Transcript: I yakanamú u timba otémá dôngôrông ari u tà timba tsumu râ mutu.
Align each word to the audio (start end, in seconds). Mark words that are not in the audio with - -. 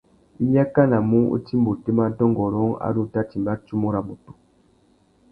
I 0.43 0.45
yakanamú 0.55 1.19
u 1.35 1.37
timba 1.45 1.69
otémá 1.75 2.05
dôngôrông 2.17 2.73
ari 2.85 2.99
u 3.03 3.05
tà 3.13 3.21
timba 3.29 3.53
tsumu 3.65 3.87
râ 3.93 4.01
mutu. 4.07 4.31